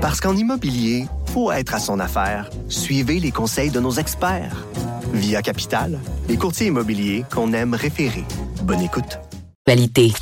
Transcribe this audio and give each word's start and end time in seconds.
Parce 0.00 0.18
qu'en 0.20 0.34
immobilier, 0.34 1.04
faut 1.34 1.52
être 1.52 1.74
à 1.74 1.78
son 1.78 2.00
affaire. 2.00 2.48
Suivez 2.68 3.20
les 3.20 3.30
conseils 3.30 3.70
de 3.70 3.80
nos 3.80 3.92
experts. 3.92 4.64
Via 5.12 5.42
Capital, 5.42 5.98
les 6.26 6.38
courtiers 6.38 6.68
immobiliers 6.68 7.24
qu'on 7.30 7.52
aime 7.52 7.74
référer. 7.74 8.24
Bonne 8.62 8.80
écoute. 8.80 9.18
Qualité. 9.66 10.12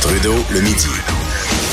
Trudeau, 0.00 0.34
le 0.50 0.60
midi. 0.62 0.88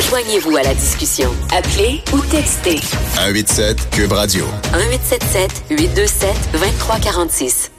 Joignez-vous 0.10 0.58
à 0.58 0.64
la 0.64 0.74
discussion. 0.74 1.32
Appelez 1.56 2.02
ou 2.12 2.20
textez. 2.20 2.82
187 3.16 3.90
Cube 3.92 4.12
Radio. 4.12 4.46
1877 4.74 5.64
827 5.70 6.50
2346. 6.52 7.72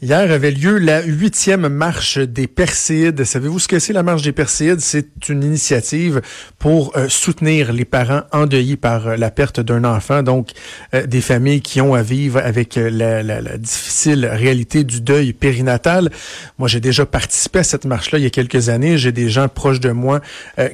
Hier 0.00 0.30
avait 0.30 0.52
lieu 0.52 0.78
la 0.78 1.02
huitième 1.02 1.66
marche 1.66 2.18
des 2.18 2.46
Perséides. 2.46 3.24
Savez-vous 3.24 3.58
ce 3.58 3.66
que 3.66 3.80
c'est 3.80 3.92
la 3.92 4.04
marche 4.04 4.22
des 4.22 4.30
Perséides? 4.30 4.78
C'est 4.78 5.28
une 5.28 5.42
initiative 5.42 6.20
pour 6.60 6.96
euh, 6.96 7.08
soutenir 7.08 7.72
les 7.72 7.84
parents 7.84 8.22
endeuillés 8.30 8.76
par 8.76 9.08
euh, 9.08 9.16
la 9.16 9.32
perte 9.32 9.58
d'un 9.58 9.82
enfant, 9.82 10.22
donc 10.22 10.50
euh, 10.94 11.04
des 11.04 11.20
familles 11.20 11.62
qui 11.62 11.80
ont 11.80 11.94
à 11.94 12.02
vivre 12.02 12.38
avec 12.38 12.76
la, 12.76 13.24
la, 13.24 13.58
difficile 13.58 14.24
réalité 14.26 14.84
du 14.84 15.00
deuil 15.00 15.32
périnatal. 15.32 16.10
Moi, 16.58 16.68
j'ai 16.68 16.78
déjà 16.78 17.04
participé 17.04 17.58
à 17.58 17.64
cette 17.64 17.84
marche-là 17.84 18.20
il 18.20 18.22
y 18.22 18.28
a 18.28 18.30
quelques 18.30 18.68
années. 18.68 18.98
J'ai 18.98 19.10
des 19.10 19.28
gens 19.28 19.48
proches 19.48 19.80
de 19.80 19.90
moi 19.90 20.20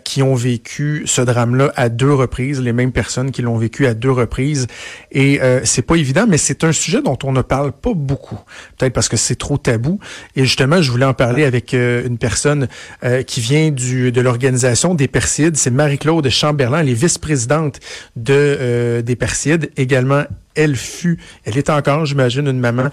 qui 0.05 0.23
ont 0.23 0.35
vécu 0.35 1.05
ce 1.07 1.23
drame-là 1.23 1.73
à 1.77 1.89
deux 1.89 2.13
reprises, 2.13 2.61
les 2.61 2.75
mêmes 2.75 2.93
personnes 2.93 3.31
qui 3.31 3.41
l'ont 3.41 3.57
vécu 3.57 3.87
à 3.87 3.95
deux 3.95 4.11
reprises. 4.11 4.67
Et 5.13 5.41
c'est 5.65 5.83
pas 5.83 5.97
évident, 5.97 6.27
mais 6.29 6.39
c'est 6.39 6.65
un 6.65 6.73
sujet 6.73 7.01
dont 7.01 7.19
on 7.25 7.33
ne 7.33 7.43
parle 7.43 7.73
pas 7.73 7.95
beaucoup. 7.95 8.39
Peut-être 8.77 8.93
parce 8.93 9.09
que 9.09 9.14
c'est 9.17 9.37
trop 9.37 9.59
tabou. 9.59 9.99
Et 10.37 10.45
justement, 10.45 10.83
je 10.83 10.91
voulais 10.91 11.05
en 11.05 11.15
parler 11.15 11.45
avec 11.45 11.75
euh, 11.75 12.07
une 12.07 12.19
personne 12.19 12.69
euh, 13.05 13.23
qui 13.23 13.41
vient 13.41 13.71
du, 13.71 14.13
de 14.13 14.21
l'organisation 14.21 14.95
des 14.95 15.09
Persides. 15.09 15.57
C'est 15.57 15.71
Marie-Claude 15.71 16.29
Chamberlain. 16.29 16.81
Elle 16.81 16.91
est 16.91 16.95
vice-présidente 16.95 17.81
de, 18.17 18.35
euh, 18.35 19.03
des 19.03 19.17
Persides. 19.17 19.71
Également, 19.77 20.25
elle 20.55 20.77
fut, 20.77 21.19
elle 21.45 21.59
est 21.59 21.71
encore, 21.71 22.07
j'imagine, 22.07 22.47
une 22.47 22.61
maman 22.61 22.91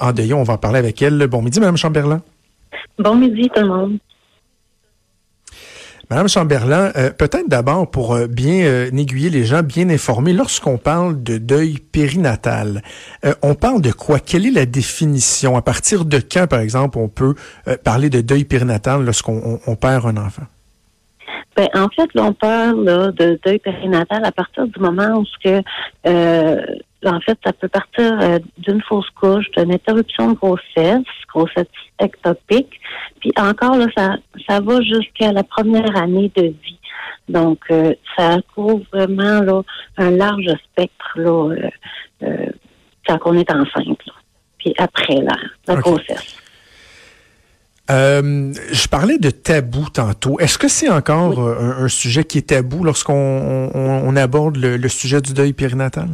en 0.00 0.12
deuil. 0.12 0.32
On 0.32 0.42
va 0.44 0.54
en 0.54 0.58
parler 0.58 0.78
avec 0.78 1.02
elle. 1.02 1.26
Bon 1.26 1.42
midi, 1.42 1.60
Madame 1.60 1.76
Chamberlain. 1.76 2.22
Bon 2.98 3.14
midi, 3.14 3.50
tout 3.54 3.60
le 3.60 3.68
monde. 3.68 3.98
Madame 6.12 6.28
Chamberlain, 6.28 6.92
euh, 6.94 7.08
peut-être 7.08 7.48
d'abord 7.48 7.90
pour 7.90 8.14
euh, 8.14 8.26
bien 8.26 8.66
euh, 8.66 8.90
aiguiller 8.90 9.30
les 9.30 9.46
gens, 9.46 9.62
bien 9.62 9.88
informer, 9.88 10.34
lorsqu'on 10.34 10.76
parle 10.76 11.22
de 11.22 11.38
deuil 11.38 11.78
périnatal, 11.78 12.82
on 13.40 13.54
parle 13.54 13.80
de 13.80 13.92
quoi? 13.92 14.18
Quelle 14.18 14.44
est 14.44 14.50
la 14.50 14.66
définition? 14.66 15.56
À 15.56 15.62
partir 15.62 16.04
de 16.04 16.18
quand, 16.18 16.46
par 16.46 16.60
exemple, 16.60 16.98
on 16.98 17.08
peut 17.08 17.34
parler 17.82 18.10
de 18.10 18.20
deuil 18.20 18.44
périnatal 18.44 19.06
lorsqu'on 19.06 19.58
on, 19.66 19.74
perd 19.74 20.04
un 20.04 20.18
enfant? 20.18 20.42
Ben, 21.56 21.68
en 21.74 21.88
fait, 21.88 22.12
là, 22.12 22.24
on 22.24 22.34
parle 22.34 23.14
de 23.14 23.40
deuil 23.42 23.58
périnatal 23.60 24.22
à 24.22 24.32
partir 24.32 24.66
du 24.66 24.78
moment 24.80 25.18
où 25.18 25.24
en 27.04 27.20
fait, 27.20 27.38
ça 27.42 27.52
peut 27.54 27.68
partir 27.68 28.38
d'une 28.58 28.82
fausse 28.82 29.08
couche, 29.18 29.50
d'une 29.56 29.72
interruption 29.72 30.32
de 30.32 30.34
grossesse, 30.34 31.06
grossesse 31.32 31.66
ectopique, 31.98 32.80
puis 33.22 33.32
encore 33.36 33.76
là, 33.76 33.86
ça, 33.96 34.16
ça 34.48 34.60
va 34.60 34.80
jusqu'à 34.80 35.32
la 35.32 35.44
première 35.44 35.96
année 35.96 36.30
de 36.34 36.42
vie. 36.42 36.78
Donc, 37.28 37.60
euh, 37.70 37.94
ça 38.16 38.38
couvre 38.52 38.82
vraiment 38.92 39.40
là, 39.40 39.62
un 39.96 40.10
large 40.10 40.50
spectre 40.64 41.12
là, 41.14 41.54
euh, 42.24 42.46
quand 43.06 43.18
on 43.24 43.38
est 43.38 43.48
enceinte, 43.48 44.00
puis 44.58 44.74
après 44.76 45.14
la, 45.14 45.36
la 45.68 45.76
grossesse. 45.76 46.36
je 47.88 48.88
parlais 48.88 49.18
de 49.18 49.30
tabou 49.30 49.88
tantôt. 49.88 50.40
Est-ce 50.40 50.58
que 50.58 50.66
c'est 50.66 50.90
encore 50.90 51.38
un, 51.38 51.88
sujet 51.88 52.24
qui 52.24 52.38
est 52.38 52.48
tabou 52.48 52.82
lorsqu'on 52.82 53.70
on, 53.72 54.16
aborde 54.16 54.56
le, 54.56 54.76
le, 54.76 54.88
sujet 54.88 55.20
du 55.20 55.32
deuil 55.32 55.52
périnatal? 55.52 56.08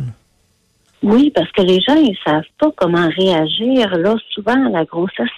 Oui, 1.02 1.30
parce 1.34 1.50
que 1.52 1.62
les 1.62 1.80
gens, 1.80 1.94
ils 1.94 2.16
savent 2.26 2.42
pas 2.58 2.70
comment 2.76 3.08
réagir. 3.16 3.96
Là, 3.96 4.14
souvent, 4.34 4.68
la 4.68 4.84
grossesse, 4.84 5.28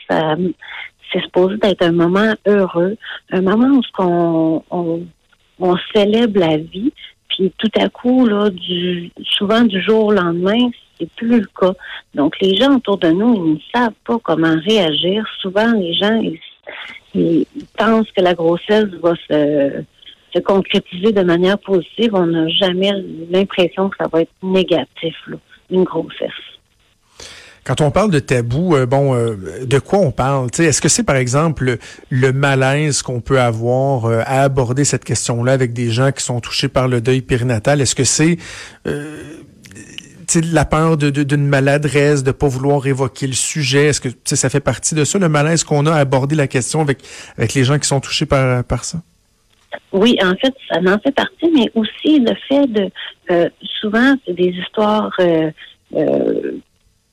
c'est 1.12 1.20
supposé 1.22 1.56
être 1.62 1.82
un 1.82 1.92
moment 1.92 2.34
heureux, 2.46 2.96
un 3.30 3.40
moment 3.42 3.78
où 3.78 3.82
on, 3.98 4.62
on, 4.70 5.06
on 5.58 5.76
célèbre 5.94 6.40
la 6.40 6.56
vie, 6.56 6.92
puis 7.28 7.52
tout 7.58 7.70
à 7.78 7.88
coup, 7.88 8.26
là, 8.26 8.50
du, 8.50 9.10
souvent 9.22 9.62
du 9.62 9.80
jour 9.82 10.06
au 10.06 10.12
lendemain, 10.12 10.70
c'est 10.98 11.10
plus 11.12 11.40
le 11.40 11.48
cas. 11.58 11.74
Donc, 12.14 12.38
les 12.40 12.56
gens 12.56 12.76
autour 12.76 12.98
de 12.98 13.10
nous, 13.10 13.34
ils 13.34 13.52
ne 13.54 13.58
savent 13.74 13.94
pas 14.04 14.18
comment 14.22 14.56
réagir. 14.66 15.24
Souvent, 15.40 15.72
les 15.72 15.94
gens, 15.94 16.20
ils, 16.20 16.38
ils 17.14 17.46
pensent 17.76 18.10
que 18.12 18.22
la 18.22 18.34
grossesse 18.34 18.88
va 19.02 19.14
se 19.28 19.82
se 20.32 20.38
concrétiser 20.38 21.10
de 21.10 21.22
manière 21.22 21.58
positive, 21.58 22.14
on 22.14 22.26
n'a 22.26 22.46
jamais 22.46 22.92
l'impression 23.32 23.88
que 23.88 23.96
ça 24.00 24.06
va 24.06 24.20
être 24.20 24.30
négatif. 24.44 25.16
Là 25.26 25.36
une 25.70 25.84
grossesse. 25.84 26.30
Quand 27.64 27.80
on 27.80 27.90
parle 27.90 28.10
de 28.10 28.18
tabou, 28.18 28.74
euh, 28.74 28.86
bon, 28.86 29.14
euh, 29.14 29.64
de 29.64 29.78
quoi 29.78 29.98
on 29.98 30.10
parle? 30.10 30.48
Est-ce 30.58 30.80
que 30.80 30.88
c'est 30.88 31.02
par 31.02 31.16
exemple 31.16 31.76
le, 32.08 32.32
malaise 32.32 33.02
qu'on 33.02 33.20
peut 33.20 33.40
avoir 33.40 34.06
euh, 34.06 34.22
à 34.24 34.42
aborder 34.42 34.84
cette 34.84 35.04
question-là 35.04 35.52
avec 35.52 35.72
des 35.72 35.90
gens 35.90 36.10
qui 36.10 36.24
sont 36.24 36.40
touchés 36.40 36.68
par 36.68 36.88
le 36.88 37.00
deuil 37.00 37.20
périnatal? 37.20 37.80
Est-ce 37.80 37.94
que 37.94 38.04
c'est 38.04 38.38
la 40.42 40.64
peur 40.64 40.96
d'une 40.96 41.10
de, 41.10 41.36
maladresse, 41.36 42.22
de 42.22 42.30
pas 42.32 42.48
vouloir 42.48 42.86
évoquer 42.86 43.26
le 43.26 43.34
sujet? 43.34 43.86
Est-ce 43.86 44.00
que 44.00 44.08
ça 44.24 44.48
fait 44.48 44.60
partie 44.60 44.94
de 44.94 45.04
ça, 45.04 45.18
le 45.18 45.28
malaise 45.28 45.64
qu'on 45.64 45.86
a 45.86 45.92
à 45.92 45.98
aborder 45.98 46.36
la 46.36 46.46
question 46.46 46.80
avec 46.80 46.98
avec 47.36 47.54
les 47.54 47.64
gens 47.64 47.78
qui 47.78 47.88
sont 47.88 48.00
touchés 48.00 48.26
par 48.26 48.64
par 48.64 48.84
ça? 48.84 49.02
Oui, 49.92 50.16
en 50.22 50.34
fait, 50.36 50.54
ça 50.68 50.78
en 50.80 50.98
fait 50.98 51.12
partie, 51.12 51.50
mais 51.52 51.70
aussi 51.74 52.20
le 52.20 52.34
fait 52.48 52.66
de 52.66 52.90
euh, 53.30 53.48
souvent 53.80 54.14
c'est 54.24 54.34
des 54.34 54.50
histoires 54.50 55.12
euh, 55.20 55.50
euh, 55.94 56.52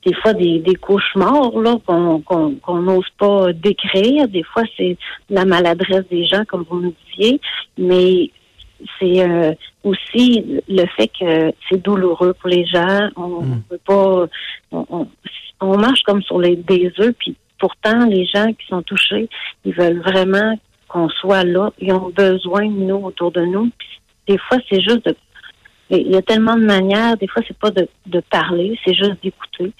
des 0.07 0.13
fois 0.15 0.33
des, 0.33 0.59
des 0.59 0.75
cauchemars 0.75 1.57
là 1.59 1.77
qu'on 1.85 2.81
n'ose 2.81 3.09
pas 3.17 3.51
décrire. 3.53 4.27
Des 4.27 4.43
fois 4.43 4.63
c'est 4.77 4.97
la 5.29 5.45
maladresse 5.45 6.07
des 6.09 6.25
gens, 6.25 6.43
comme 6.45 6.65
vous 6.69 6.77
me 6.77 6.93
disiez, 7.09 7.39
mais 7.77 8.31
c'est 8.99 9.57
aussi 9.83 10.61
le 10.67 10.85
fait 10.95 11.07
que 11.07 11.51
c'est 11.67 11.81
douloureux 11.81 12.33
pour 12.33 12.49
les 12.49 12.65
gens. 12.65 13.09
On 13.15 13.41
ne 13.41 13.55
mm. 13.55 13.61
peut 13.69 13.79
pas, 13.85 14.25
on, 14.71 15.07
on, 15.61 15.77
marche 15.77 16.03
comme 16.03 16.21
sur 16.21 16.39
les 16.39 16.55
des 16.55 16.91
œufs, 16.99 17.15
puis 17.17 17.35
pourtant 17.59 18.05
les 18.05 18.25
gens 18.25 18.47
qui 18.53 18.67
sont 18.67 18.81
touchés, 18.83 19.29
ils 19.65 19.73
veulent 19.73 20.01
vraiment 20.01 20.57
qu'on 20.87 21.09
soit 21.09 21.43
là. 21.43 21.71
Ils 21.79 21.93
ont 21.93 22.09
besoin 22.09 22.65
de 22.65 22.79
nous 22.79 23.05
autour 23.05 23.31
de 23.31 23.41
nous. 23.41 23.69
des 24.27 24.37
fois, 24.37 24.57
c'est 24.69 24.81
juste 24.81 25.05
de 25.05 25.15
il 25.89 26.11
y 26.11 26.15
a 26.15 26.21
tellement 26.21 26.55
de 26.55 26.65
manières. 26.65 27.17
Des 27.17 27.27
fois, 27.27 27.41
c'est 27.47 27.57
pas 27.57 27.71
de, 27.71 27.87
de 28.05 28.21
parler, 28.29 28.77
c'est 28.85 28.93
juste 28.93 29.23
d'écouter. 29.23 29.71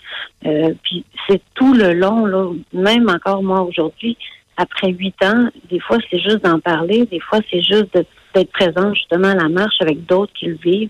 Euh, 0.46 0.74
puis 0.84 1.04
c'est 1.28 1.42
tout 1.54 1.74
le 1.74 1.94
long, 1.94 2.26
là, 2.26 2.50
même 2.74 3.10
encore 3.10 3.44
moi 3.44 3.62
aujourd'hui, 3.62 4.18
après 4.58 4.92
huit 4.92 5.16
ans, 5.24 5.50
des 5.70 5.80
fois 5.80 5.98
c'est 6.10 6.20
juste 6.20 6.44
d'en 6.44 6.60
parler, 6.60 7.06
des 7.06 7.20
fois 7.20 7.40
c'est 7.50 7.62
juste 7.62 7.94
d'être 8.34 8.52
présent 8.52 8.94
justement 8.94 9.30
à 9.30 9.36
la 9.36 9.50
marche 9.50 9.76
avec 9.82 10.06
d'autres 10.06 10.34
qui 10.34 10.48
le 10.48 10.58
vivent. 10.64 10.90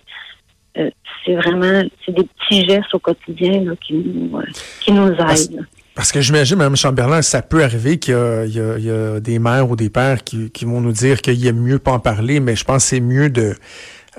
Euh, 0.78 0.89
c'est 1.25 1.35
vraiment 1.35 1.81
c'est 2.05 2.13
des 2.13 2.23
petits 2.23 2.67
gestes 2.67 2.94
au 2.94 2.99
quotidien 2.99 3.63
là, 3.63 3.73
qui 3.85 3.94
nous 3.94 4.38
euh, 4.38 4.44
qui 4.81 4.91
nous 4.91 5.11
aident. 5.11 5.66
Parce 5.95 6.11
que 6.11 6.22
j'imagine, 6.22 6.57
Mme 6.57 6.75
Chamberlain, 6.75 7.23
ça 7.23 7.41
peut 7.41 7.63
arriver 7.63 7.97
qu'il 7.97 8.13
y, 8.13 8.89
a 8.91 9.19
des 9.19 9.39
mères 9.39 9.67
ou 9.67 9.75
des 9.75 9.89
pères 9.89 10.23
qui, 10.23 10.51
vont 10.61 10.79
nous 10.79 10.91
dire 10.91 11.22
qu'il 11.22 11.44
est 11.44 11.51
mieux 11.51 11.79
pas 11.79 11.91
en 11.91 11.99
parler, 11.99 12.39
mais 12.39 12.55
je 12.55 12.63
pense 12.63 12.84
que 12.84 12.89
c'est 12.89 12.99
mieux 12.99 13.31
de 13.31 13.55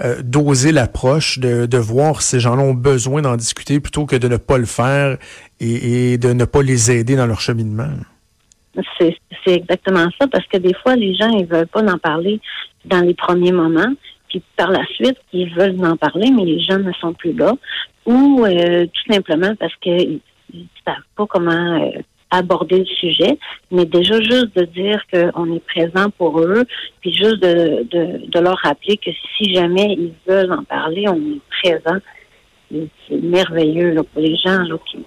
euh, 0.02 0.22
d'oser 0.22 0.72
l'approche, 0.72 1.38
de, 1.38 1.78
voir 1.78 2.22
si 2.22 2.30
ces 2.30 2.40
gens-là 2.40 2.62
ont 2.62 2.74
besoin 2.74 3.22
d'en 3.22 3.36
discuter 3.36 3.80
plutôt 3.80 4.06
que 4.06 4.16
de 4.16 4.28
ne 4.28 4.36
pas 4.36 4.58
le 4.58 4.66
faire 4.66 5.18
et, 5.60 6.18
de 6.18 6.32
ne 6.32 6.44
pas 6.44 6.62
les 6.62 6.90
aider 6.90 7.16
dans 7.16 7.26
leur 7.26 7.40
cheminement. 7.40 7.88
C'est 8.98 9.16
exactement 9.46 10.06
ça, 10.20 10.26
parce 10.28 10.46
que 10.46 10.58
des 10.58 10.74
fois, 10.74 10.94
les 10.94 11.14
gens, 11.14 11.30
ils 11.30 11.46
veulent 11.46 11.66
pas 11.66 11.82
en 11.82 11.98
parler 11.98 12.40
dans 12.84 13.00
les 13.00 13.14
premiers 13.14 13.52
moments, 13.52 13.92
puis 14.28 14.42
par 14.56 14.70
la 14.70 14.84
suite, 14.86 15.16
ils 15.32 15.52
veulent 15.54 15.84
en 15.84 15.96
parler, 15.96 16.30
mais 16.30 16.44
les 16.44 16.60
gens 16.60 16.78
ne 16.78 16.92
sont 16.92 17.14
plus 17.14 17.32
là, 17.32 17.54
ou 18.06 18.44
euh, 18.44 18.86
tout 18.86 19.12
simplement 19.12 19.54
parce 19.56 19.74
que 19.76 19.90
ils 19.90 20.20
ne 20.54 20.64
savent 20.84 20.96
pas 21.16 21.26
comment 21.26 21.82
euh, 21.82 22.00
aborder 22.30 22.78
le 22.78 22.84
sujet, 22.84 23.38
mais 23.70 23.84
déjà 23.84 24.20
juste 24.20 24.56
de 24.56 24.64
dire 24.64 25.02
qu'on 25.12 25.54
est 25.54 25.64
présent 25.66 26.10
pour 26.16 26.40
eux, 26.40 26.64
puis 27.00 27.12
juste 27.12 27.40
de, 27.40 27.86
de, 27.90 28.38
leur 28.38 28.58
rappeler 28.58 28.96
que 28.96 29.10
si 29.36 29.54
jamais 29.54 29.96
ils 29.98 30.12
veulent 30.26 30.52
en 30.52 30.64
parler, 30.64 31.06
on 31.08 31.16
est 31.16 31.40
présent. 31.62 31.98
C'est 32.70 33.22
merveilleux 33.22 33.94
pour 34.12 34.22
les 34.22 34.36
gens 34.36 34.58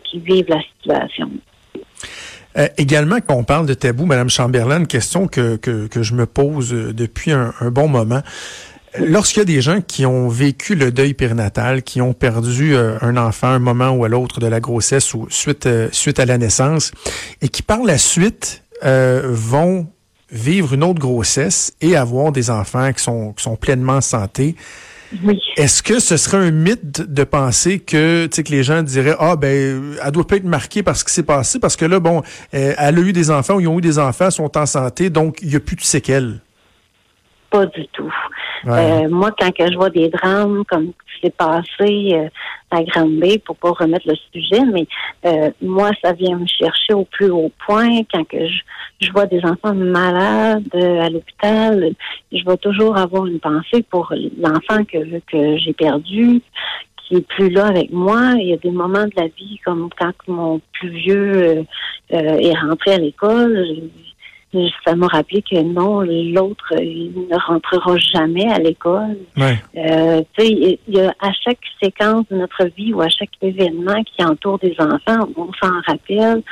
qui, 0.04 0.20
vivent 0.20 0.50
la 0.50 0.62
situation. 0.62 1.30
Euh, 2.58 2.68
également, 2.78 3.18
quand 3.26 3.36
on 3.36 3.44
parle 3.44 3.68
de 3.68 3.76
tabou, 3.76 4.06
Madame 4.06 4.30
Chamberlain, 4.30 4.80
une 4.80 4.88
question 4.88 5.28
que, 5.28 5.58
que, 5.58 5.88
que 5.88 6.02
je 6.02 6.16
me 6.16 6.26
pose 6.26 6.72
depuis 6.72 7.32
un 7.32 7.54
bon 7.72 7.88
moment 7.88 8.22
lorsqu'il 9.00 9.40
y 9.40 9.42
a 9.42 9.46
des 9.46 9.62
gens 9.62 9.82
qui 9.82 10.06
ont 10.06 10.28
vécu 10.28 10.76
le 10.76 10.92
deuil 10.92 11.14
périnatal, 11.14 11.84
qui 11.84 12.02
ont 12.02 12.14
perdu 12.14 12.76
euh, 12.76 12.98
un 13.02 13.18
enfant 13.18 13.48
à 13.48 13.52
un 13.52 13.60
moment 13.60 13.90
ou 13.90 14.06
à 14.06 14.10
l'autre 14.10 14.40
de 14.40 14.48
la 14.48 14.60
grossesse 14.60 15.14
ou 15.14 15.28
suite, 15.30 15.66
euh, 15.66 15.90
suite 15.92 16.20
à 16.20 16.26
la 16.26 16.38
naissance, 16.38 16.92
et 17.42 17.50
qui 17.50 17.64
par 17.64 17.84
la 17.84 17.98
suite 17.98 18.64
euh, 18.84 19.22
vont 19.30 19.88
vivre 20.32 20.74
une 20.74 20.84
autre 20.84 21.00
grossesse 21.00 21.74
et 21.82 21.96
avoir 21.96 22.32
des 22.32 22.50
enfants 22.50 22.92
qui 22.94 23.04
sont, 23.04 23.34
qui 23.34 23.44
sont 23.44 23.56
pleinement 23.56 23.98
en 23.98 24.02
santé. 24.02 24.56
Oui. 25.26 25.42
Est-ce 25.58 25.84
que 25.84 26.00
ce 26.00 26.16
serait 26.16 26.38
un 26.38 26.52
mythe 26.52 27.02
de 27.02 27.24
penser 27.26 27.80
que, 27.80 28.28
que 28.28 28.52
les 28.52 28.64
gens 28.64 28.82
diraient, 28.82 29.16
ah, 29.20 29.36
ben, 29.36 29.98
elle 30.02 30.12
doit 30.12 30.26
pas 30.26 30.38
être 30.38 30.46
marquée 30.46 30.84
par 30.84 30.96
ce 30.96 31.04
qui 31.04 31.12
s'est 31.12 31.24
passé, 31.24 31.60
parce 31.60 31.76
que 31.76 31.84
là, 31.84 32.00
bon, 32.00 32.24
elle 32.54 32.78
a 32.80 32.92
eu 32.92 33.12
des 33.12 33.30
enfants 33.30 33.56
ou 33.56 33.60
ils 33.60 33.68
ont 33.68 33.78
eu 33.78 33.82
des 33.82 34.00
enfants, 34.00 34.32
sont 34.32 34.58
en 34.58 34.66
santé, 34.66 35.10
donc 35.10 35.40
il 35.42 35.50
n'y 35.50 35.58
a 35.58 35.60
plus 35.60 35.76
de 35.76 35.82
séquelles? 35.82 36.40
Pas 37.50 37.66
du 37.66 37.86
tout. 37.90 38.10
Euh, 38.68 39.10
moi, 39.10 39.32
quand 39.38 39.52
que 39.52 39.72
je 39.72 39.76
vois 39.76 39.90
des 39.90 40.10
drames 40.10 40.64
comme 40.68 40.88
ce 40.88 41.16
qui 41.16 41.22
s'est 41.26 41.34
passé 41.36 42.14
euh, 42.14 42.30
à 42.70 42.84
Granby, 42.84 43.40
pour 43.40 43.56
pas 43.56 43.72
remettre 43.72 44.08
le 44.08 44.16
sujet, 44.32 44.64
mais 44.72 44.88
euh, 45.26 45.50
moi, 45.62 45.90
ça 46.04 46.14
vient 46.14 46.38
me 46.38 46.48
chercher 46.48 46.94
au 46.94 47.06
plus 47.06 47.30
haut 47.32 47.52
point. 47.66 48.02
Quand 48.14 48.24
que 48.28 48.48
je, 48.48 48.60
je 49.02 49.12
vois 49.12 49.26
des 49.26 49.44
enfants 49.44 49.74
malades 49.74 50.70
euh, 50.76 51.02
à 51.02 51.10
l'hôpital, 51.10 51.94
je 52.32 52.46
vais 52.46 52.58
toujours 52.58 52.98
avoir 52.98 53.26
une 53.26 53.40
pensée 53.40 53.84
pour 53.90 54.14
l'enfant 54.40 54.84
que, 54.86 55.20
que 55.32 55.58
j'ai 55.58 55.74
perdu, 55.74 56.42
qui 56.98 57.16
est 57.16 57.28
plus 57.28 57.50
là 57.50 57.68
avec 57.68 57.92
moi. 57.92 58.34
Il 58.38 58.48
y 58.48 58.54
a 58.54 58.58
des 58.58 58.72
moments 58.72 59.06
de 59.06 59.14
la 59.16 59.28
vie, 59.28 59.60
comme 59.66 59.90
quand 60.00 60.14
mon 60.28 60.62
plus 60.74 60.90
vieux 60.90 61.34
euh, 61.36 61.64
euh, 62.14 62.38
est 62.40 62.58
rentré 62.58 62.94
à 62.94 62.98
l'école. 62.98 63.66
Ça 64.86 64.96
m'a 64.96 65.08
rappelé 65.08 65.42
que 65.42 65.62
non, 65.62 66.02
l'autre, 66.02 66.74
il 66.78 67.14
ne 67.30 67.38
rentrera 67.38 67.98
jamais 67.98 68.52
à 68.52 68.60
l'école. 68.60 69.18
Ouais. 69.38 69.58
Euh, 69.78 70.22
il 70.40 70.78
y 70.90 71.00
a 71.00 71.14
à 71.22 71.32
chaque 71.44 71.60
séquence 71.82 72.26
de 72.30 72.36
notre 72.36 72.66
vie 72.76 72.94
ou 72.94 73.02
à 73.02 73.08
chaque 73.08 73.30
événement 73.42 74.04
qui 74.04 74.24
entoure 74.26 74.60
des 74.60 74.76
enfants, 74.80 75.30
on 75.38 75.52
s'en 75.54 75.72
rappelle. 75.88 76.44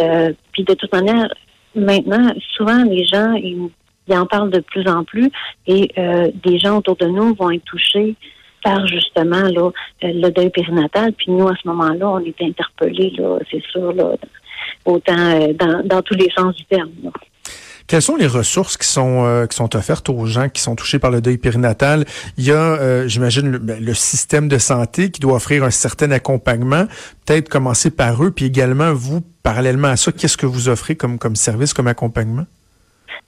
Euh, 0.00 0.32
puis 0.52 0.64
de 0.64 0.74
toute 0.74 0.92
manière, 0.92 1.28
maintenant, 1.74 2.30
souvent 2.56 2.84
les 2.84 3.06
gens, 3.06 3.32
ils, 3.32 3.70
ils 4.08 4.14
en 4.14 4.26
parlent 4.26 4.50
de 4.50 4.60
plus 4.60 4.86
en 4.86 5.04
plus 5.04 5.30
et 5.66 5.90
euh, 5.98 6.30
des 6.44 6.58
gens 6.58 6.78
autour 6.78 6.96
de 6.96 7.06
nous 7.06 7.34
vont 7.34 7.50
être 7.50 7.64
touchés 7.64 8.16
par 8.62 8.86
justement 8.86 9.42
là, 9.42 9.70
euh, 10.04 10.12
le 10.12 10.30
deuil 10.30 10.50
périnatal. 10.50 11.12
Puis 11.12 11.30
nous, 11.30 11.48
à 11.48 11.54
ce 11.54 11.68
moment-là, 11.68 12.08
on 12.08 12.20
est 12.20 12.40
interpellés, 12.42 13.12
là, 13.16 13.38
c'est 13.50 13.62
sûr, 13.70 13.92
là, 13.92 14.12
autant 14.84 15.14
euh, 15.16 15.52
dans, 15.52 15.82
dans 15.84 16.02
tous 16.02 16.14
les 16.14 16.30
sens 16.36 16.54
du 16.56 16.64
terme. 16.64 16.90
là. 17.02 17.10
Quelles 17.86 18.02
sont 18.02 18.16
les 18.16 18.26
ressources 18.26 18.76
qui 18.76 18.86
sont 18.86 19.24
euh, 19.24 19.46
qui 19.46 19.56
sont 19.56 19.76
offertes 19.76 20.08
aux 20.08 20.26
gens 20.26 20.48
qui 20.48 20.60
sont 20.60 20.74
touchés 20.74 20.98
par 20.98 21.10
le 21.10 21.20
deuil 21.20 21.38
périnatal? 21.38 22.04
Il 22.36 22.44
y 22.44 22.50
a, 22.50 22.54
euh, 22.56 23.06
j'imagine, 23.06 23.50
le, 23.52 23.58
ben, 23.58 23.82
le 23.82 23.94
système 23.94 24.48
de 24.48 24.58
santé 24.58 25.10
qui 25.10 25.20
doit 25.20 25.34
offrir 25.34 25.62
un 25.62 25.70
certain 25.70 26.10
accompagnement. 26.10 26.86
Peut-être 27.24 27.48
commencer 27.48 27.90
par 27.90 28.22
eux, 28.24 28.32
puis 28.32 28.46
également 28.46 28.92
vous, 28.92 29.20
parallèlement 29.42 29.88
à 29.88 29.96
ça, 29.96 30.10
qu'est-ce 30.10 30.36
que 30.36 30.46
vous 30.46 30.68
offrez 30.68 30.96
comme 30.96 31.18
comme 31.18 31.36
service, 31.36 31.72
comme 31.74 31.86
accompagnement? 31.86 32.46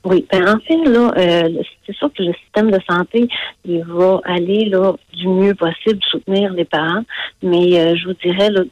Oui, 0.04 0.26
ben 0.30 0.48
en 0.48 0.58
fait, 0.60 0.88
là, 0.88 1.12
euh, 1.16 1.62
c'est 1.86 1.94
sûr 1.96 2.10
que 2.16 2.22
le 2.22 2.32
système 2.44 2.70
de 2.70 2.78
santé, 2.88 3.28
il 3.64 3.84
va 3.84 4.20
aller 4.24 4.66
là 4.66 4.94
du 5.12 5.28
mieux 5.28 5.54
possible 5.54 5.98
soutenir 6.08 6.52
les 6.52 6.64
parents, 6.64 7.04
mais 7.42 7.78
euh, 7.78 7.96
je 7.96 8.06
vous 8.06 8.14
dirais 8.14 8.50
là, 8.50 8.62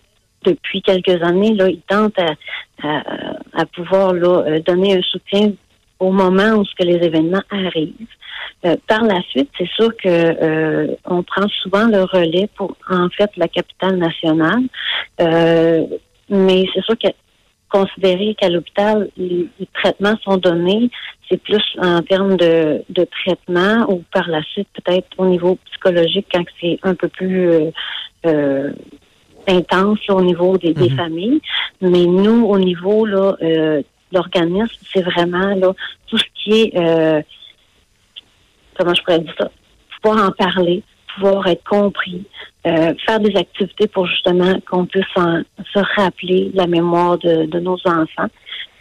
depuis 0.44 0.82
quelques 0.82 1.20
années, 1.22 1.54
là, 1.54 1.68
ils 1.68 1.80
tentent 1.88 2.18
à, 2.18 2.34
à, 2.82 3.02
à 3.54 3.66
pouvoir 3.66 4.12
là, 4.14 4.44
euh, 4.46 4.60
donner 4.60 4.96
un 4.96 5.02
soutien 5.02 5.52
au 5.98 6.10
moment 6.12 6.50
où 6.58 6.64
ce 6.64 6.74
que 6.74 6.84
les 6.84 7.04
événements 7.04 7.42
arrivent. 7.50 7.94
Euh, 8.64 8.76
par 8.86 9.02
la 9.02 9.20
suite, 9.30 9.50
c'est 9.58 9.68
sûr 9.68 9.90
que 9.96 10.08
euh, 10.08 10.94
on 11.04 11.22
prend 11.22 11.48
souvent 11.62 11.86
le 11.86 12.02
relais 12.02 12.48
pour 12.56 12.76
en 12.90 13.08
fait 13.10 13.30
la 13.36 13.48
capitale 13.48 13.96
nationale, 13.96 14.64
Euh, 15.20 15.86
mais 16.28 16.64
c'est 16.74 16.84
sûr 16.84 16.96
que 16.98 17.08
considérer 17.70 18.34
qu'à 18.38 18.48
l'hôpital, 18.48 19.08
les, 19.16 19.48
les 19.58 19.68
traitements 19.72 20.16
sont 20.24 20.36
donnés, 20.36 20.90
c'est 21.28 21.40
plus 21.42 21.64
en 21.78 22.02
termes 22.02 22.36
de, 22.36 22.82
de 22.90 23.06
traitement 23.18 23.86
ou 23.90 24.02
par 24.12 24.28
la 24.28 24.42
suite 24.42 24.68
peut-être 24.74 25.08
au 25.18 25.26
niveau 25.26 25.58
psychologique 25.66 26.26
quand 26.32 26.44
c'est 26.60 26.78
un 26.82 26.94
peu 26.94 27.08
plus 27.08 27.50
euh, 27.50 27.70
euh, 28.26 28.72
intense 29.48 29.98
là, 30.08 30.14
au 30.14 30.22
niveau 30.22 30.56
des, 30.58 30.74
des 30.74 30.90
Mhm. 30.90 30.96
familles. 30.96 31.40
Mais 31.80 32.04
nous, 32.06 32.44
au 32.46 32.58
niveau 32.58 33.06
là, 33.06 33.36
euh, 33.42 33.82
l'organisme, 34.12 34.76
c'est 34.92 35.02
vraiment 35.02 35.54
là 35.54 35.72
tout 36.06 36.18
ce 36.18 36.24
qui 36.34 36.60
est 36.62 36.76
euh, 36.76 37.20
comment 38.78 38.94
je 38.94 39.02
pourrais 39.02 39.20
dire 39.20 39.34
ça, 39.38 39.50
pouvoir 40.02 40.28
en 40.28 40.32
parler, 40.32 40.82
pouvoir 41.14 41.46
être 41.46 41.64
compris, 41.64 42.24
euh, 42.66 42.94
faire 43.06 43.20
des 43.20 43.34
activités 43.36 43.86
pour 43.88 44.06
justement 44.06 44.58
qu'on 44.68 44.86
puisse 44.86 45.04
en- 45.16 45.42
se 45.72 45.78
rappeler 46.00 46.50
la 46.54 46.66
mémoire 46.66 47.18
de, 47.18 47.46
de 47.46 47.58
nos 47.58 47.78
enfants. 47.86 48.28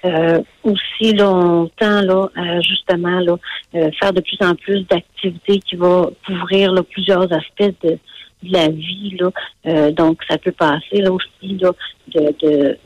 Euh, 0.04 0.42
aussi, 0.64 1.14
tend 1.16 2.02
là, 2.02 2.28
à 2.36 2.62
justement 2.62 3.20
là, 3.22 3.38
euh, 3.74 3.90
faire 4.00 4.14
de 4.14 4.22
plus 4.22 4.38
en 4.42 4.54
plus 4.54 4.82
d'activités 4.88 5.58
qui 5.60 5.76
vont 5.76 6.14
couvrir 6.28 6.74
là, 6.74 6.84
plusieurs 6.84 7.32
aspects 7.34 7.74
de, 7.84 7.98
de 8.44 8.54
la 8.54 8.68
vie. 8.70 9.18
Là. 9.20 9.32
Euh, 9.66 9.92
donc, 9.92 10.22
ça 10.30 10.38
peut 10.38 10.52
passer 10.52 10.98
là, 10.98 11.12
aussi 11.12 11.58
là, 11.60 11.72
de, 12.14 12.36
de, 12.40 12.78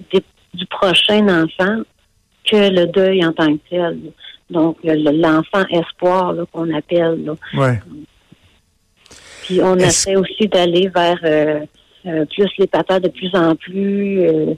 du 0.53 0.65
prochain 0.67 1.43
enfant 1.43 1.81
que 2.49 2.69
le 2.69 2.85
deuil 2.87 3.23
en 3.25 3.31
tant 3.33 3.53
que 3.55 3.61
tel. 3.69 3.79
là. 4.03 4.09
Donc, 4.49 4.77
le- 4.83 4.95
le- 4.95 5.21
l'enfant 5.21 5.63
espoir 5.69 6.33
qu'on 6.51 6.73
appelle. 6.73 7.23
Là. 7.23 7.33
Ouais. 7.55 7.79
Puis 9.43 9.61
on 9.61 9.75
essaie 9.77 10.15
aussi 10.15 10.47
d'aller 10.47 10.89
vers 10.93 11.19
euh, 11.23 11.59
euh, 12.05 12.25
plus 12.25 12.47
les 12.57 12.67
papas 12.67 12.99
de 12.99 13.09
plus 13.09 13.33
en 13.35 13.55
plus 13.55 14.21
euh, 14.21 14.53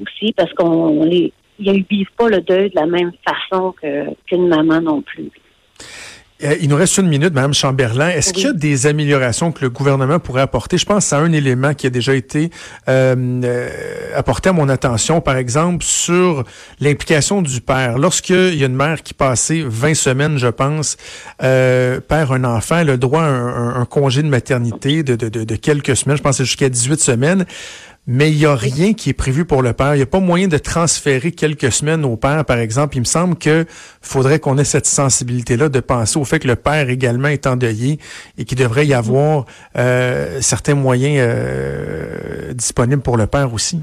aussi 0.00 0.32
parce 0.32 0.52
qu'on 0.54 1.04
les 1.04 1.32
ils 1.58 1.84
vivent 1.88 2.12
pas 2.18 2.28
le 2.28 2.40
deuil 2.42 2.68
de 2.70 2.74
la 2.76 2.86
même 2.86 3.12
façon 3.26 3.72
que 3.80 4.04
qu'une 4.26 4.46
maman 4.48 4.80
non 4.80 5.00
plus. 5.00 5.30
Euh, 6.44 6.54
Il 6.60 6.68
nous 6.68 6.76
reste 6.76 6.98
une 6.98 7.08
minute, 7.08 7.32
Madame 7.32 7.54
Chamberlain. 7.54 8.10
Est-ce 8.10 8.28
Oui. 8.28 8.32
qu'il 8.34 8.44
y 8.44 8.48
a 8.48 8.52
des 8.52 8.86
améliorations 8.86 9.52
que 9.52 9.62
le 9.62 9.70
gouvernement 9.70 10.18
pourrait 10.18 10.42
apporter? 10.42 10.76
Je 10.76 10.84
pense 10.84 11.12
à 11.14 11.18
un 11.18 11.32
élément 11.32 11.72
qui 11.72 11.86
a 11.86 11.90
déjà 11.90 12.14
été 12.14 12.50
euh, 12.88 13.14
euh, 13.44 13.68
apporté 14.14 14.50
à 14.50 14.52
mon 14.52 14.68
attention, 14.68 15.20
par 15.22 15.36
exemple, 15.36 15.82
sur 15.84 16.44
l'implication 16.80 17.40
du 17.40 17.60
père. 17.62 17.98
Lorsqu'il 17.98 18.54
y 18.54 18.62
a 18.64 18.66
une 18.66 18.76
mère 18.76 19.02
qui 19.02 19.14
passait 19.14 19.62
20 19.66 19.94
semaines, 19.94 20.36
je 20.38 20.48
pense, 20.48 20.96
euh, 21.42 22.00
perd 22.00 22.30
un 22.32 22.44
enfant, 22.44 22.78
elle 22.80 22.90
a 22.90 22.92
le 22.92 22.98
droit 22.98 23.22
à 23.22 23.26
un, 23.26 23.46
un- 23.76 23.80
un 23.80 23.84
congé 23.86 24.22
de 24.22 24.28
maternité 24.28 25.02
de, 25.02 25.16
de, 25.16 25.28
de, 25.30 25.44
de 25.44 25.56
quelques 25.56 25.96
semaines, 25.96 26.18
je 26.18 26.22
pense 26.22 26.32
que 26.32 26.36
c'est 26.38 26.44
jusqu'à 26.44 26.68
18 26.68 27.00
semaines. 27.00 27.46
Mais 28.08 28.30
il 28.30 28.38
n'y 28.38 28.46
a 28.46 28.54
rien 28.54 28.92
qui 28.92 29.10
est 29.10 29.14
prévu 29.14 29.44
pour 29.44 29.62
le 29.62 29.72
père. 29.72 29.94
Il 29.94 29.98
n'y 29.98 30.02
a 30.02 30.06
pas 30.06 30.20
moyen 30.20 30.46
de 30.46 30.58
transférer 30.58 31.32
quelques 31.32 31.72
semaines 31.72 32.04
au 32.04 32.16
père, 32.16 32.44
par 32.44 32.58
exemple. 32.58 32.96
Il 32.96 33.00
me 33.00 33.04
semble 33.04 33.36
que 33.36 33.66
faudrait 34.00 34.38
qu'on 34.38 34.58
ait 34.58 34.64
cette 34.64 34.86
sensibilité-là 34.86 35.68
de 35.68 35.80
penser 35.80 36.18
au 36.18 36.24
fait 36.24 36.38
que 36.38 36.46
le 36.46 36.54
père 36.54 36.88
également 36.88 37.28
est 37.28 37.48
endeuillé 37.48 37.98
et 38.38 38.44
qu'il 38.44 38.58
devrait 38.58 38.86
y 38.86 38.94
avoir 38.94 39.46
euh, 39.76 40.40
certains 40.40 40.76
moyens 40.76 41.18
euh, 41.18 42.52
disponibles 42.52 43.02
pour 43.02 43.16
le 43.16 43.26
père 43.26 43.52
aussi. 43.52 43.80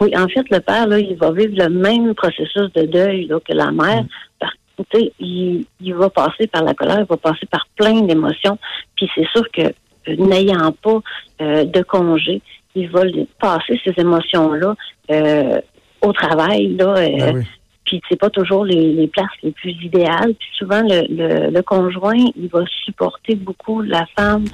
Oui, 0.00 0.16
en 0.16 0.28
fait, 0.28 0.48
le 0.50 0.60
père, 0.60 0.86
là, 0.86 0.98
il 0.98 1.16
va 1.16 1.30
vivre 1.30 1.54
le 1.56 1.68
même 1.68 2.14
processus 2.14 2.72
de 2.74 2.86
deuil 2.86 3.26
là, 3.26 3.38
que 3.46 3.52
la 3.52 3.70
mère. 3.70 4.04
Par 4.38 4.50
tu 4.78 4.98
sais, 4.98 5.12
il, 5.20 5.66
il 5.80 5.94
va 5.94 6.08
passer 6.08 6.46
par 6.46 6.64
la 6.64 6.72
colère, 6.72 7.00
il 7.00 7.06
va 7.06 7.18
passer 7.18 7.46
par 7.50 7.66
plein 7.76 8.00
d'émotions. 8.00 8.58
Puis 8.96 9.10
c'est 9.14 9.26
sûr 9.28 9.44
que 9.52 9.62
euh, 10.08 10.16
n'ayant 10.16 10.72
pas 10.72 11.00
euh, 11.42 11.64
de 11.64 11.82
congé, 11.82 12.40
il 12.74 12.88
va 12.90 13.02
passer 13.40 13.80
ces 13.84 13.94
émotions-là 14.00 14.74
euh, 15.10 15.60
au 16.02 16.12
travail. 16.12 16.76
Là, 16.76 16.94
euh, 16.96 17.16
Ben 17.18 17.36
oui. 17.36 17.44
Puis 17.84 18.00
c'est 18.08 18.18
pas 18.20 18.30
toujours 18.30 18.64
les, 18.64 18.92
les 18.92 19.08
places 19.08 19.26
les 19.42 19.50
plus 19.50 19.72
idéales. 19.82 20.34
Puis 20.38 20.48
souvent 20.56 20.80
le, 20.82 21.06
le, 21.10 21.50
le 21.50 21.62
conjoint, 21.62 22.24
il 22.36 22.48
va 22.48 22.60
supporter 22.84 23.34
beaucoup 23.34 23.80
la 23.82 24.06
femme. 24.16 24.44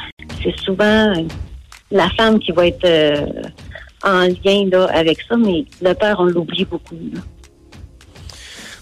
C'est 0.42 0.58
souvent 0.58 1.12
euh, 1.14 1.22
la 1.90 2.08
femme 2.10 2.38
qui 2.38 2.52
va 2.52 2.66
être 2.66 2.84
euh, 2.84 3.26
en 4.04 4.22
lien 4.22 4.66
là, 4.70 4.86
avec 4.86 5.20
ça, 5.22 5.36
mais 5.36 5.64
le 5.82 5.92
père, 5.92 6.16
on 6.18 6.24
l'oublie 6.24 6.64
beaucoup. 6.64 6.96
là. 7.12 7.20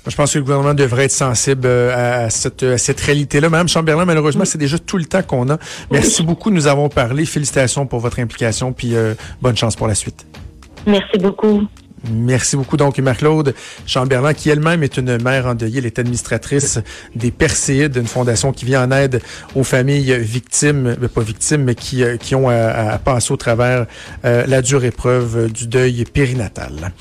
Je 0.07 0.15
pense 0.17 0.33
que 0.33 0.39
le 0.39 0.45
gouvernement 0.45 0.75
devrait 0.75 1.05
être 1.05 1.13
sensible 1.13 1.67
euh, 1.67 2.27
à 2.27 2.31
cette, 2.31 2.63
à 2.63 2.79
cette 2.79 3.01
réalité-là. 3.01 3.49
Madame 3.49 3.69
Chamberlain, 3.69 4.05
malheureusement, 4.05 4.45
c'est 4.45 4.59
déjà 4.59 4.79
tout 4.79 4.99
le 4.99 5.07
temps 5.07 5.23
qu'on 5.23 5.49
a. 5.51 5.59
Merci 5.91 6.23
beaucoup 6.23 6.51
nous 6.51 6.67
avons 6.67 6.89
parlé. 6.89 7.25
Félicitations 7.25 7.87
pour 7.87 8.01
votre 8.01 8.19
implication, 8.19 8.73
puis 8.73 8.95
euh, 8.95 9.15
bonne 9.41 9.57
chance 9.57 9.77
pour 9.77 9.89
la 9.89 9.95
suite. 9.95 10.27
Merci 10.87 11.19
beaucoup. 11.19 11.63
Merci 12.13 12.57
beaucoup. 12.57 12.77
Donc, 12.77 12.99
Marc-Claude 12.99 13.55
Chamberlain, 13.87 14.35
qui 14.35 14.51
elle-même 14.51 14.83
est 14.83 14.99
une 14.99 15.23
mère 15.23 15.47
endeuillée, 15.47 15.79
elle 15.79 15.87
est 15.87 15.99
administratrice 15.99 16.81
des 17.15 17.31
Perséides, 17.31 17.97
une 17.97 18.07
fondation 18.07 18.53
qui 18.53 18.67
vient 18.67 18.85
en 18.85 18.91
aide 18.91 19.23
aux 19.55 19.65
familles 19.65 20.19
victimes, 20.19 20.97
mais 21.01 21.09
pas 21.09 21.23
victimes, 21.23 21.65
mais 21.65 21.75
qui, 21.75 22.05
euh, 22.05 22.19
qui 22.19 22.35
ont 22.35 22.51
à, 22.51 22.93
à 22.93 22.99
passer 22.99 23.33
au 23.33 23.39
travers 23.39 23.87
euh, 24.27 24.45
la 24.47 24.61
dure 24.61 24.85
épreuve 24.85 25.51
du 25.51 25.67
deuil 25.67 26.05
périnatal. 26.05 26.93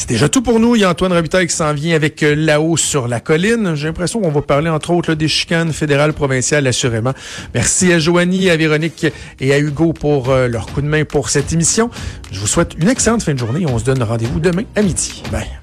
C'est 0.00 0.08
déjà 0.08 0.30
tout 0.30 0.40
pour 0.40 0.60
nous. 0.60 0.76
Il 0.76 0.80
y 0.80 0.84
a 0.84 0.88
Antoine 0.88 1.12
Robitaille 1.12 1.46
qui 1.46 1.54
s'en 1.54 1.74
vient 1.74 1.94
avec 1.94 2.22
euh, 2.22 2.34
là-haut 2.34 2.78
sur 2.78 3.06
la 3.06 3.20
colline. 3.20 3.74
J'ai 3.74 3.86
l'impression 3.88 4.20
qu'on 4.20 4.30
va 4.30 4.40
parler, 4.40 4.70
entre 4.70 4.92
autres, 4.92 5.12
des 5.12 5.28
chicanes 5.28 5.74
fédérales, 5.74 6.14
provinciales, 6.14 6.66
assurément. 6.66 7.12
Merci 7.54 7.92
à 7.92 7.98
Joanie, 7.98 8.48
à 8.48 8.56
Véronique 8.56 9.08
et 9.40 9.52
à 9.52 9.58
Hugo 9.58 9.92
pour 9.92 10.30
euh, 10.30 10.48
leur 10.48 10.68
coup 10.68 10.80
de 10.80 10.86
main 10.86 11.04
pour 11.04 11.28
cette 11.28 11.52
émission. 11.52 11.90
Je 12.32 12.40
vous 12.40 12.46
souhaite 12.46 12.76
une 12.78 12.88
excellente 12.88 13.22
fin 13.22 13.34
de 13.34 13.38
journée. 13.38 13.66
On 13.68 13.78
se 13.78 13.84
donne 13.84 14.02
rendez-vous 14.02 14.40
demain 14.40 14.62
à 14.74 14.80
midi. 14.80 15.22
Bye. 15.30 15.59